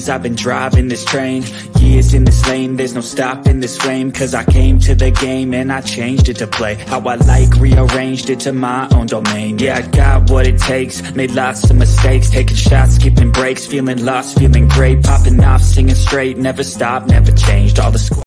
dreams 0.00 0.08
I've 0.08 0.22
been 0.22 0.34
driving 0.34 0.88
this 0.88 1.04
train 1.04 1.42
Years 1.78 2.14
in 2.14 2.24
this 2.24 2.46
lane 2.48 2.76
There's 2.76 2.94
no 2.94 3.00
stopping 3.00 3.60
this 3.60 3.76
flame 3.76 4.12
Cause 4.12 4.34
I 4.34 4.44
came 4.44 4.78
to 4.80 4.94
the 4.94 5.10
game 5.10 5.54
And 5.54 5.72
I 5.72 5.80
changed 5.80 6.28
it 6.28 6.38
to 6.38 6.46
play 6.46 6.74
How 6.74 7.00
I 7.00 7.16
like 7.16 7.54
Rearranged 7.56 8.30
it 8.30 8.40
to 8.40 8.52
my 8.52 8.88
own 8.92 9.06
domain 9.06 9.58
Yeah, 9.58 9.78
I 9.78 9.82
got 9.82 10.30
what 10.30 10.46
it 10.46 10.58
takes 10.58 11.14
Made 11.14 11.32
lots 11.32 11.68
of 11.70 11.76
mistakes 11.76 12.30
Taking 12.30 12.56
shots, 12.56 12.96
skipping 12.96 13.32
breaks 13.32 13.66
Feeling 13.66 14.04
lost, 14.04 14.38
feeling 14.38 14.68
great 14.68 15.02
Popping 15.02 15.42
off, 15.42 15.62
singing 15.62 15.94
straight 15.94 16.36
Never 16.36 16.64
stopped, 16.64 17.08
never 17.08 17.32
changed 17.32 17.78
All 17.78 17.90
the 17.90 17.98
squad 17.98 18.24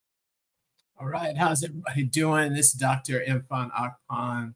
All 1.00 1.08
right, 1.08 1.38
how's 1.38 1.64
everybody 1.64 2.04
doing? 2.04 2.54
This 2.54 2.68
is 2.68 2.74
Dr. 2.74 3.24
Irfan 3.28 3.72
Akpan. 3.72 4.54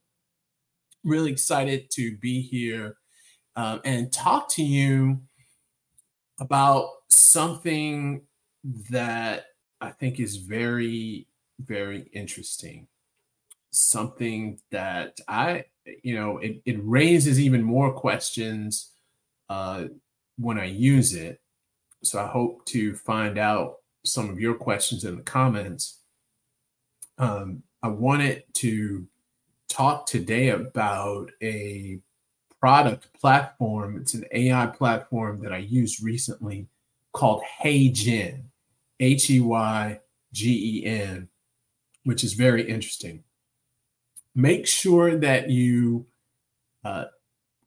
Really 1.03 1.31
excited 1.31 1.89
to 1.91 2.17
be 2.17 2.41
here 2.41 2.97
um, 3.55 3.81
and 3.85 4.11
talk 4.11 4.49
to 4.55 4.63
you 4.63 5.21
about 6.39 6.89
something 7.09 8.21
that 8.89 9.45
I 9.81 9.91
think 9.91 10.19
is 10.19 10.37
very, 10.37 11.27
very 11.59 12.09
interesting. 12.13 12.87
Something 13.71 14.59
that 14.71 15.19
I, 15.27 15.65
you 16.03 16.15
know, 16.15 16.37
it, 16.39 16.61
it 16.65 16.79
raises 16.81 17.39
even 17.39 17.63
more 17.63 17.93
questions 17.93 18.91
uh, 19.49 19.85
when 20.37 20.57
I 20.57 20.65
use 20.65 21.13
it. 21.13 21.39
So 22.03 22.19
I 22.19 22.27
hope 22.27 22.65
to 22.67 22.95
find 22.95 23.37
out 23.37 23.77
some 24.05 24.29
of 24.29 24.39
your 24.39 24.55
questions 24.55 25.03
in 25.03 25.17
the 25.17 25.23
comments. 25.23 25.99
Um, 27.17 27.63
I 27.83 27.89
wanted 27.89 28.43
to 28.55 29.07
talk 29.69 30.05
today 30.05 30.49
about 30.49 31.31
a 31.41 31.99
product 32.59 33.13
platform. 33.19 33.97
It's 33.97 34.13
an 34.13 34.25
AI 34.31 34.67
platform 34.67 35.41
that 35.43 35.53
I 35.53 35.57
used 35.57 36.03
recently 36.03 36.67
called 37.13 37.41
HeyGen, 37.61 38.43
H 38.99 39.29
E 39.29 39.39
Y 39.39 39.99
G 40.33 40.81
E 40.81 40.85
N, 40.85 41.29
which 42.03 42.23
is 42.23 42.33
very 42.33 42.67
interesting. 42.67 43.23
Make 44.35 44.67
sure 44.67 45.17
that 45.17 45.49
you 45.49 46.05
uh, 46.83 47.05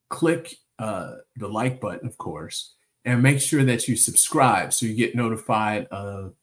click 0.08 0.56
uh, 0.78 1.16
the 1.36 1.48
like 1.48 1.80
button, 1.80 2.06
of 2.06 2.16
course, 2.16 2.74
and 3.05 3.22
make 3.22 3.41
sure 3.41 3.64
that 3.64 3.88
you 3.88 3.97
subscribe 3.97 4.72
so 4.72 4.86
you 4.86 4.94
get 4.94 5.14
notified 5.14 5.86
of 5.86 6.34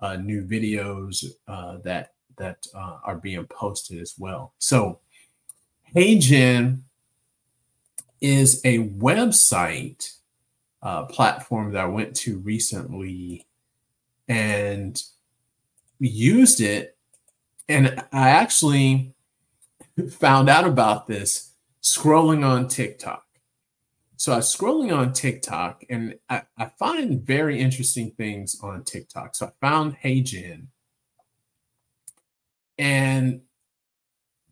uh, 0.00 0.16
new 0.16 0.44
videos 0.44 1.24
uh, 1.48 1.78
that 1.84 2.12
that 2.36 2.66
uh, 2.74 2.98
are 3.04 3.16
being 3.16 3.46
posted 3.46 4.00
as 4.00 4.14
well. 4.18 4.54
So, 4.58 5.00
HeyGen 5.94 6.80
is 8.20 8.60
a 8.64 8.78
website 8.88 10.14
uh, 10.84 11.06
platform 11.06 11.72
that 11.72 11.82
I 11.82 11.86
went 11.86 12.14
to 12.16 12.38
recently 12.38 13.46
and 14.28 15.02
used 15.98 16.60
it. 16.60 16.96
And 17.68 18.02
I 18.12 18.28
actually 18.28 19.14
found 20.10 20.50
out 20.50 20.66
about 20.66 21.06
this 21.06 21.52
scrolling 21.82 22.44
on 22.44 22.68
TikTok. 22.68 23.24
So 24.16 24.32
I 24.32 24.36
was 24.36 24.54
scrolling 24.54 24.96
on 24.96 25.12
TikTok 25.12 25.84
and 25.90 26.18
I, 26.28 26.42
I 26.56 26.66
find 26.66 27.20
very 27.20 27.58
interesting 27.58 28.12
things 28.12 28.58
on 28.62 28.84
TikTok. 28.84 29.34
So 29.34 29.46
I 29.46 29.50
found 29.60 29.96
HeyGen 30.02 30.66
and 32.78 33.42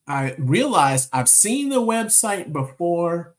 I 0.06 0.34
realized 0.39 1.11
I've 1.12 1.28
seen 1.28 1.69
the 1.69 1.80
website 1.80 2.52
before, 2.52 3.34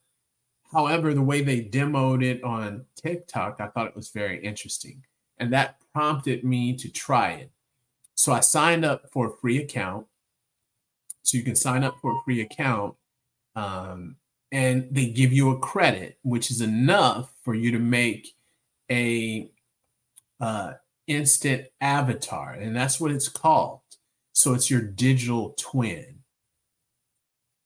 However, 0.74 1.14
the 1.14 1.22
way 1.22 1.40
they 1.40 1.62
demoed 1.62 2.24
it 2.24 2.42
on 2.42 2.84
TikTok, 2.96 3.60
I 3.60 3.68
thought 3.68 3.86
it 3.86 3.96
was 3.96 4.10
very 4.10 4.44
interesting. 4.44 5.04
And 5.38 5.52
that 5.52 5.76
prompted 5.92 6.44
me 6.44 6.76
to 6.76 6.90
try 6.90 7.32
it. 7.32 7.50
So 8.16 8.32
I 8.32 8.40
signed 8.40 8.84
up 8.84 9.10
for 9.12 9.28
a 9.28 9.36
free 9.36 9.58
account. 9.58 10.06
So 11.22 11.38
you 11.38 11.44
can 11.44 11.56
sign 11.56 11.84
up 11.84 11.96
for 12.02 12.12
a 12.12 12.22
free 12.24 12.40
account 12.40 12.96
um, 13.56 14.16
and 14.52 14.88
they 14.90 15.06
give 15.06 15.32
you 15.32 15.50
a 15.50 15.58
credit, 15.58 16.18
which 16.22 16.50
is 16.50 16.60
enough 16.60 17.32
for 17.42 17.54
you 17.54 17.70
to 17.70 17.78
make 17.78 18.34
a 18.90 19.48
uh, 20.40 20.74
instant 21.06 21.68
avatar. 21.80 22.52
And 22.52 22.76
that's 22.76 23.00
what 23.00 23.12
it's 23.12 23.28
called. 23.28 23.80
So 24.32 24.54
it's 24.54 24.70
your 24.70 24.82
digital 24.82 25.54
twin 25.56 26.14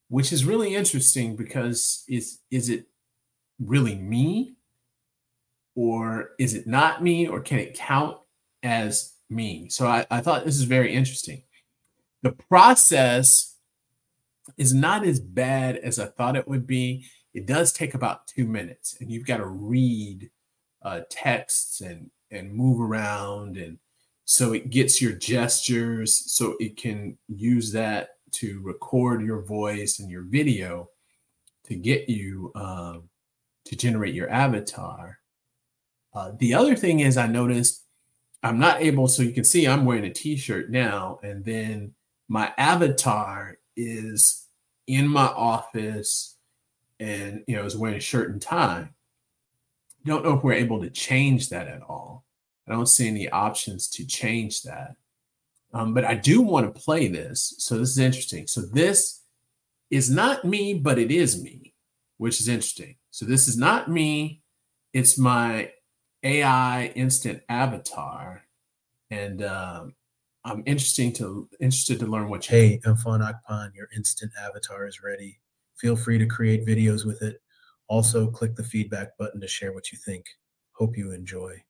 which 0.08 0.32
is 0.32 0.44
really 0.44 0.74
interesting 0.74 1.36
because 1.36 2.04
is 2.08 2.40
is 2.50 2.68
it 2.68 2.86
really 3.62 3.94
me? 3.94 4.54
Or 5.74 6.30
is 6.38 6.54
it 6.54 6.66
not 6.66 7.02
me? 7.02 7.28
Or 7.28 7.40
can 7.40 7.58
it 7.58 7.74
count 7.74 8.16
as 8.62 9.14
me? 9.30 9.68
So 9.68 9.86
I, 9.86 10.06
I 10.10 10.20
thought 10.20 10.44
this 10.44 10.56
is 10.56 10.64
very 10.64 10.92
interesting. 10.92 11.42
The 12.22 12.32
process 12.32 13.56
is 14.56 14.74
not 14.74 15.06
as 15.06 15.20
bad 15.20 15.76
as 15.76 15.98
I 15.98 16.06
thought 16.06 16.36
it 16.36 16.48
would 16.48 16.66
be. 16.66 17.06
It 17.34 17.46
does 17.46 17.72
take 17.72 17.94
about 17.94 18.26
two 18.26 18.46
minutes, 18.46 18.96
and 19.00 19.10
you've 19.10 19.26
got 19.26 19.36
to 19.36 19.46
read 19.46 20.30
uh, 20.82 21.02
texts 21.10 21.80
and 21.80 22.10
and 22.30 22.52
move 22.52 22.80
around, 22.80 23.56
and 23.56 23.78
so 24.24 24.52
it 24.52 24.70
gets 24.70 25.00
your 25.00 25.12
gestures, 25.12 26.32
so 26.32 26.56
it 26.58 26.76
can 26.76 27.16
use 27.28 27.72
that 27.72 28.16
to 28.32 28.60
record 28.62 29.22
your 29.22 29.42
voice 29.42 29.98
and 30.00 30.10
your 30.10 30.22
video 30.22 30.90
to 31.64 31.74
get 31.74 32.08
you 32.08 32.50
um, 32.54 33.08
to 33.68 33.76
generate 33.76 34.14
your 34.14 34.30
avatar. 34.30 35.18
Uh, 36.14 36.32
the 36.38 36.54
other 36.54 36.74
thing 36.74 37.00
is, 37.00 37.16
I 37.16 37.26
noticed 37.26 37.84
I'm 38.42 38.58
not 38.58 38.80
able, 38.80 39.08
so 39.08 39.22
you 39.22 39.32
can 39.32 39.44
see 39.44 39.66
I'm 39.66 39.84
wearing 39.84 40.04
a 40.04 40.12
t 40.12 40.36
shirt 40.36 40.70
now, 40.70 41.20
and 41.22 41.44
then 41.44 41.94
my 42.28 42.52
avatar 42.56 43.58
is 43.76 44.46
in 44.86 45.06
my 45.06 45.26
office 45.26 46.36
and 46.98 47.44
you 47.46 47.56
know 47.56 47.64
is 47.64 47.76
wearing 47.76 47.98
a 47.98 48.00
shirt 48.00 48.30
and 48.30 48.40
tie. 48.40 48.88
Don't 50.04 50.24
know 50.24 50.36
if 50.36 50.42
we're 50.42 50.54
able 50.54 50.80
to 50.80 50.90
change 50.90 51.50
that 51.50 51.68
at 51.68 51.82
all. 51.82 52.24
I 52.66 52.72
don't 52.72 52.86
see 52.86 53.08
any 53.08 53.28
options 53.28 53.88
to 53.90 54.06
change 54.06 54.62
that. 54.62 54.94
Um, 55.74 55.92
but 55.92 56.04
I 56.04 56.14
do 56.14 56.40
want 56.40 56.72
to 56.72 56.80
play 56.80 57.08
this. 57.08 57.54
So 57.58 57.76
this 57.76 57.90
is 57.90 57.98
interesting. 57.98 58.46
So 58.46 58.62
this 58.62 59.22
is 59.90 60.10
not 60.10 60.44
me, 60.44 60.74
but 60.74 60.98
it 60.98 61.10
is 61.10 61.42
me, 61.42 61.74
which 62.16 62.40
is 62.40 62.48
interesting. 62.48 62.96
So 63.18 63.26
this 63.26 63.48
is 63.48 63.58
not 63.58 63.90
me. 63.90 64.42
It's 64.92 65.18
my 65.18 65.72
AI 66.22 66.92
instant 66.94 67.42
avatar, 67.48 68.44
and 69.10 69.42
um, 69.42 69.96
I'm 70.44 70.62
interesting 70.66 71.12
to 71.14 71.48
interested 71.60 71.98
to 71.98 72.06
learn 72.06 72.28
what. 72.28 72.48
You 72.48 72.56
hey, 72.56 72.80
Irfan 72.86 73.28
Akpan, 73.28 73.74
your 73.74 73.88
instant 73.96 74.30
avatar 74.40 74.86
is 74.86 75.02
ready. 75.02 75.40
Feel 75.78 75.96
free 75.96 76.18
to 76.18 76.26
create 76.26 76.64
videos 76.64 77.04
with 77.04 77.20
it. 77.20 77.42
Also, 77.88 78.28
click 78.28 78.54
the 78.54 78.62
feedback 78.62 79.18
button 79.18 79.40
to 79.40 79.48
share 79.48 79.72
what 79.72 79.90
you 79.90 79.98
think. 79.98 80.24
Hope 80.74 80.96
you 80.96 81.10
enjoy. 81.10 81.60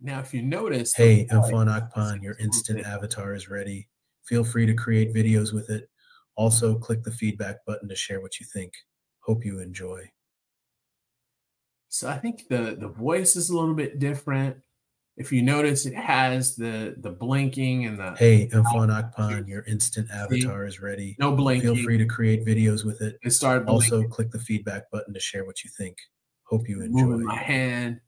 Now, 0.00 0.18
if 0.18 0.34
you 0.34 0.42
notice, 0.42 0.96
hey, 0.96 1.28
Irfan 1.30 1.68
Akpan, 1.68 2.24
your 2.24 2.36
instant 2.40 2.84
avatar 2.84 3.36
is 3.36 3.48
ready. 3.48 3.86
Feel 4.24 4.42
free 4.42 4.66
to 4.66 4.74
create 4.74 5.14
videos 5.14 5.54
with 5.54 5.70
it. 5.70 5.88
Also, 6.34 6.76
click 6.76 7.04
the 7.04 7.12
feedback 7.12 7.64
button 7.68 7.88
to 7.88 7.94
share 7.94 8.20
what 8.20 8.40
you 8.40 8.46
think. 8.52 8.72
Hope 9.28 9.44
you 9.44 9.60
enjoy. 9.60 10.10
So 11.90 12.08
I 12.08 12.16
think 12.16 12.48
the 12.48 12.76
the 12.80 12.88
voice 12.88 13.36
is 13.36 13.50
a 13.50 13.54
little 13.54 13.74
bit 13.74 13.98
different. 13.98 14.56
If 15.18 15.32
you 15.32 15.42
notice, 15.42 15.84
it 15.84 15.94
has 15.94 16.56
the 16.56 16.94
the 16.96 17.10
blinking 17.10 17.84
and 17.84 17.98
the. 17.98 18.14
Hey, 18.16 18.48
Irfan 18.48 18.88
Akpan, 18.88 19.46
your 19.46 19.64
instant 19.64 20.10
avatar 20.10 20.64
is 20.64 20.80
ready. 20.80 21.14
No 21.18 21.36
blinking. 21.36 21.74
Feel 21.74 21.84
free 21.84 21.98
to 21.98 22.06
create 22.06 22.46
videos 22.46 22.86
with 22.86 23.02
it. 23.02 23.18
It 23.22 23.32
started. 23.32 23.68
Also, 23.68 24.02
click 24.08 24.30
the 24.30 24.38
feedback 24.38 24.90
button 24.90 25.12
to 25.12 25.20
share 25.20 25.44
what 25.44 25.62
you 25.62 25.68
think. 25.76 25.98
Hope 26.44 26.66
you 26.66 26.80
enjoy. 26.80 27.02
Moving 27.02 27.26
my 27.26 27.36
hand. 27.36 28.00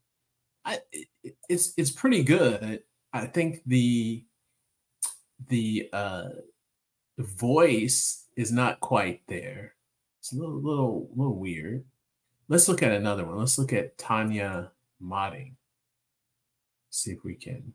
I, 0.65 0.79
it, 0.91 1.07
it's 1.47 1.73
it's 1.77 1.91
pretty 1.91 2.23
good. 2.23 2.81
I 3.13 3.27
think 3.27 3.61
the 3.67 4.25
the 5.49 5.87
uh 5.93 6.29
voice 7.19 8.25
is 8.35 8.51
not 8.51 8.79
quite 8.79 9.21
there. 9.27 9.75
It's 10.21 10.33
a 10.33 10.35
little, 10.35 10.61
little, 10.61 11.09
little 11.15 11.35
weird. 11.35 11.83
Let's 12.47 12.67
look 12.67 12.83
at 12.83 12.91
another 12.91 13.25
one. 13.25 13.39
Let's 13.39 13.57
look 13.57 13.73
at 13.73 13.97
Tanya 13.97 14.71
Modding. 15.01 15.53
See 16.91 17.09
if 17.09 17.23
we 17.23 17.33
can. 17.33 17.73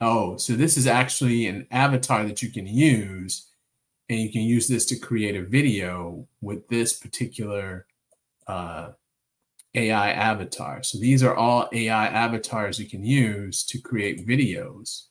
Oh, 0.00 0.36
so 0.36 0.52
this 0.52 0.76
is 0.76 0.86
actually 0.86 1.48
an 1.48 1.66
avatar 1.72 2.22
that 2.22 2.40
you 2.40 2.52
can 2.52 2.68
use, 2.68 3.48
and 4.08 4.20
you 4.20 4.30
can 4.30 4.42
use 4.42 4.68
this 4.68 4.86
to 4.86 4.96
create 4.96 5.34
a 5.34 5.42
video 5.42 6.28
with 6.40 6.68
this 6.68 6.92
particular 6.92 7.86
uh, 8.46 8.90
AI 9.74 10.12
avatar. 10.12 10.84
So 10.84 10.98
these 10.98 11.24
are 11.24 11.34
all 11.34 11.68
AI 11.72 12.06
avatars 12.06 12.78
you 12.78 12.88
can 12.88 13.04
use 13.04 13.64
to 13.64 13.80
create 13.80 14.24
videos, 14.24 15.06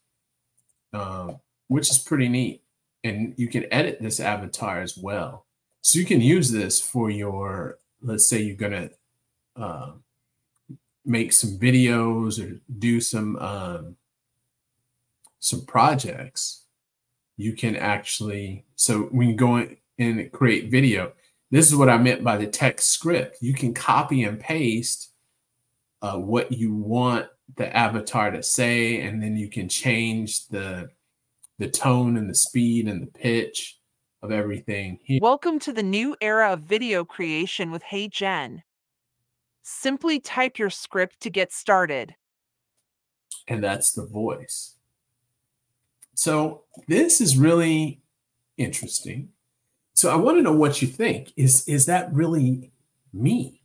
uh, 0.94 1.34
which 1.68 1.92
is 1.92 2.00
pretty 2.00 2.30
neat. 2.30 2.64
And 3.04 3.34
you 3.36 3.50
can 3.50 3.66
edit 3.74 3.98
this 4.00 4.22
avatar 4.22 4.80
as 4.80 4.98
well. 4.98 5.47
So 5.88 6.00
you 6.00 6.06
can 6.06 6.20
use 6.20 6.52
this 6.52 6.82
for 6.82 7.10
your, 7.10 7.80
let's 8.02 8.28
say 8.28 8.42
you're 8.42 8.58
going 8.58 8.74
to 8.74 8.92
uh, 9.56 9.92
make 11.06 11.32
some 11.32 11.58
videos 11.58 12.44
or 12.44 12.60
do 12.78 13.00
some 13.00 13.38
um, 13.38 13.96
some 15.40 15.66
projects, 15.66 16.66
you 17.38 17.54
can 17.54 17.78
actually 17.78 18.66
so 18.76 19.04
when 19.04 19.30
you 19.30 19.36
go 19.36 19.60
in 19.60 19.78
and 19.98 20.30
create 20.34 20.70
video, 20.70 21.14
this 21.52 21.68
is 21.68 21.76
what 21.78 21.88
I 21.88 21.98
meant 21.98 22.22
by 22.22 22.36
the 22.36 22.48
text 22.48 22.90
script. 22.90 23.38
You 23.40 23.54
can 23.54 23.74
copy 23.74 24.26
and 24.26 24.38
paste 24.38 25.12
uh, 26.02 26.18
what 26.18 26.52
you 26.52 26.74
want 26.74 27.28
the 27.56 27.74
avatar 27.74 28.30
to 28.32 28.44
say, 28.44 29.04
and 29.04 29.24
then 29.24 29.38
you 29.38 29.48
can 29.48 29.70
change 29.70 30.50
the 30.50 30.90
the 31.60 31.70
tone 31.70 32.18
and 32.18 32.30
the 32.30 32.36
speed 32.36 32.90
and 32.90 33.02
the 33.02 33.08
pitch 33.08 33.77
of 34.22 34.32
everything. 34.32 35.00
Here. 35.04 35.20
Welcome 35.22 35.60
to 35.60 35.74
the 35.74 35.84
new 35.84 36.16
era 36.22 36.54
of 36.54 36.62
video 36.62 37.06
creation 37.06 37.72
with 37.72 37.84
HeyGen. 37.84 38.62
Simply 39.64 40.20
type 40.20 40.58
your 40.58 40.70
script 40.70 41.20
to 41.22 41.30
get 41.30 41.52
started. 41.52 42.16
And 43.48 43.64
that's 43.64 43.94
the 43.94 44.06
voice. 44.06 44.76
So 46.16 46.64
this 46.88 47.22
is 47.22 47.38
really 47.38 48.02
interesting. 48.58 49.30
So 49.94 50.12
I 50.12 50.16
want 50.16 50.38
to 50.38 50.42
know 50.42 50.54
what 50.54 50.82
you 50.82 50.88
think. 50.88 51.32
Is 51.38 51.68
is 51.68 51.86
that 51.86 52.12
really 52.14 52.72
me? 53.14 53.62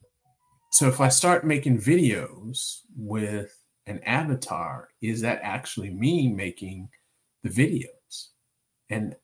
So 0.71 0.89
if 0.89 1.01
I 1.01 1.09
start 1.09 1.47
making 1.47 1.79
videos 1.79 2.81
with 2.97 3.59
an 3.87 4.01
avatar, 4.05 4.89
is 5.01 5.21
that 5.23 5.41
actually 5.43 5.91
me 5.91 6.29
making 6.29 6.89
the 7.43 7.51
videos? 7.51 8.29
And 8.89 9.17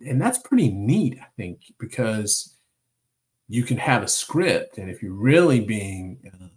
and 0.00 0.20
that's 0.20 0.38
pretty 0.38 0.70
neat, 0.70 1.18
I 1.20 1.26
think, 1.36 1.72
because 1.78 2.54
you 3.48 3.62
can 3.62 3.76
have 3.76 4.02
a 4.02 4.08
script, 4.08 4.78
and 4.78 4.90
if 4.90 5.02
you're 5.02 5.12
really 5.12 5.60
being 5.60 6.18
um, 6.34 6.50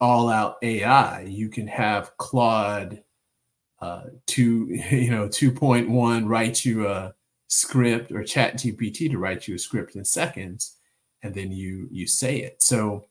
all 0.00 0.28
out 0.28 0.56
AI, 0.62 1.22
you 1.22 1.48
can 1.48 1.66
have 1.66 2.16
Claude 2.18 3.02
uh, 3.80 4.04
two, 4.26 4.66
you 4.90 5.10
know, 5.10 5.28
2.1 5.28 6.28
write 6.28 6.64
you 6.64 6.88
a 6.88 7.14
script 7.48 8.10
or 8.12 8.22
chat 8.22 8.54
GPT 8.54 9.10
to 9.10 9.18
write 9.18 9.46
you 9.46 9.54
a 9.56 9.58
script 9.58 9.94
in 9.94 10.04
seconds 10.04 10.78
and 11.22 11.34
then 11.34 11.52
you 11.52 11.88
you 11.90 12.06
say 12.06 12.38
it. 12.38 12.62
So 12.62 13.06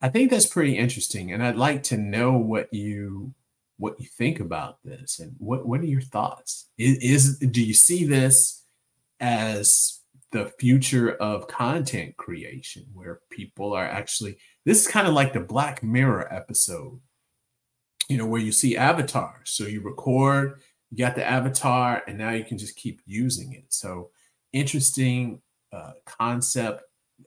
I 0.00 0.08
think 0.08 0.30
that's 0.30 0.46
pretty 0.46 0.76
interesting. 0.76 1.32
And 1.32 1.42
I'd 1.42 1.56
like 1.56 1.82
to 1.84 1.96
know 1.96 2.32
what 2.32 2.72
you 2.72 3.34
what 3.82 4.00
you 4.00 4.06
think 4.06 4.40
about 4.40 4.78
this 4.84 5.18
and 5.18 5.34
what 5.38 5.66
what 5.66 5.80
are 5.80 5.86
your 5.86 6.00
thoughts? 6.00 6.70
Is, 6.78 6.98
is 6.98 7.38
do 7.38 7.62
you 7.62 7.74
see 7.74 8.04
this 8.04 8.64
as 9.20 10.00
the 10.30 10.52
future 10.58 11.12
of 11.16 11.46
content 11.46 12.16
creation 12.16 12.86
where 12.94 13.20
people 13.30 13.74
are 13.74 13.84
actually 13.84 14.36
this 14.64 14.80
is 14.80 14.88
kind 14.88 15.06
of 15.06 15.14
like 15.14 15.32
the 15.32 15.40
Black 15.40 15.82
Mirror 15.82 16.32
episode 16.32 17.00
you 18.08 18.18
know, 18.18 18.26
where 18.26 18.40
you 18.40 18.52
see 18.52 18.76
avatars. 18.76 19.50
So 19.50 19.64
you 19.64 19.80
record, 19.80 20.60
you 20.90 20.98
got 20.98 21.14
the 21.14 21.24
avatar, 21.24 22.02
and 22.06 22.18
now 22.18 22.30
you 22.30 22.44
can 22.44 22.58
just 22.58 22.76
keep 22.76 23.00
using 23.06 23.54
it. 23.54 23.64
So 23.68 24.10
interesting 24.52 25.40
uh, 25.72 25.92
concept. 26.04 26.82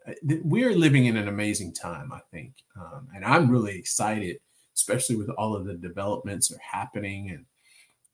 Uh, 0.08 0.14
we're 0.44 0.76
living 0.76 1.06
in 1.06 1.18
an 1.18 1.28
amazing 1.28 1.74
time, 1.74 2.12
I 2.14 2.20
think, 2.32 2.54
um, 2.80 3.08
and 3.16 3.26
I'm 3.26 3.50
really 3.50 3.76
excited, 3.76 4.38
especially 4.76 5.16
with 5.16 5.30
all 5.30 5.56
of 5.56 5.66
the 5.66 5.74
developments 5.74 6.52
are 6.52 6.60
happening 6.60 7.32
and 7.32 7.46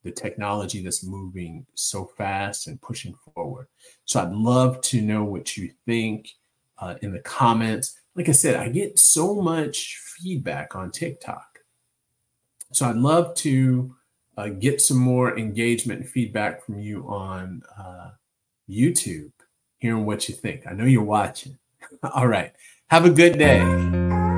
the 0.04 0.12
technology 0.12 0.82
that's 0.82 1.04
moving 1.04 1.66
so 1.76 2.06
fast 2.18 2.68
and 2.68 2.82
pushing 2.82 3.14
forward. 3.34 3.68
So 4.06 4.22
I'd 4.22 4.32
love 4.32 4.82
to 4.82 5.02
know 5.02 5.24
what 5.24 5.58
you 5.58 5.72
think 5.86 6.30
uh, 6.80 6.96
in 7.02 7.12
the 7.12 7.20
comments. 7.20 8.00
Like 8.16 8.30
I 8.30 8.34
said, 8.34 8.56
I 8.56 8.70
get 8.70 8.98
so 8.98 9.36
much 9.36 9.98
feedback 9.98 10.76
on 10.76 10.92
TikTok 10.92 11.52
so 12.72 12.88
I'd 12.88 12.96
love 12.96 13.36
to 13.36 13.96
uh, 14.38 14.48
get 14.48 14.82
some 14.82 14.98
more 14.98 15.38
engagement 15.38 16.02
and 16.02 16.10
feedback 16.10 16.66
from 16.66 16.80
you 16.80 17.06
on 17.08 17.64
uh, 17.78 18.12
YouTube, 18.70 19.32
hearing 19.80 20.06
what 20.06 20.30
you 20.30 20.36
think. 20.36 20.66
I 20.68 20.74
know 20.74 20.86
you're 20.86 21.04
watching. 21.04 21.58
All 22.04 22.28
right. 22.28 22.54
Have 22.88 23.06
a 23.06 23.10
good 23.10 23.38
day. 23.38 24.31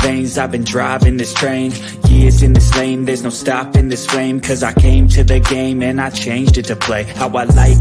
Veins. 0.00 0.38
I've 0.38 0.50
been 0.50 0.64
driving 0.64 1.16
this 1.16 1.32
train. 1.34 1.72
Years 2.08 2.42
in 2.42 2.52
this 2.52 2.74
lane. 2.76 3.04
There's 3.04 3.22
no 3.22 3.30
stopping 3.30 3.88
this 3.88 4.06
flame. 4.06 4.40
Cause 4.40 4.62
I 4.62 4.72
came 4.72 5.08
to 5.08 5.24
the 5.24 5.40
game 5.40 5.82
And 5.82 6.00
I 6.00 6.10
changed 6.10 6.58
it 6.58 6.66
to 6.66 6.76
play. 6.76 7.04
How 7.04 7.28
I 7.28 7.44
like 7.44 7.78